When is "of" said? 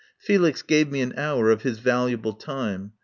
1.51-1.61